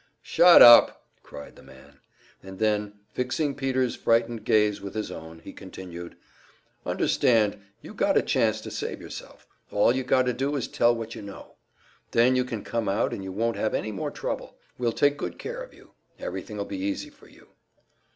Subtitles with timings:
[0.23, 1.99] "Shut up!" cried the man.
[2.41, 6.15] And then, fixing Peter's frightened gaze with his own, he continued,
[6.87, 9.45] "Understand, you got a chance to save yourself.
[9.71, 11.53] All you got to do is to tell what you know.
[12.09, 14.57] Then you can come out and you won't have any more trouble.
[14.79, 17.49] We'll take good care of you; everything'll be easy for you."